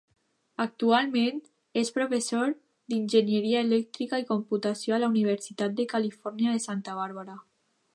Actualment, 0.63 1.37
és 1.81 1.91
professor 1.97 2.55
d'enginyeria 2.95 3.63
elèctrica 3.67 4.23
i 4.25 4.29
computació 4.33 4.97
a 4.99 5.03
la 5.05 5.15
Universitat 5.17 5.81
de 5.83 5.91
Califòrnia 5.97 6.57
de 6.59 6.69
Santa 6.71 7.03
Bàrbara. 7.03 7.43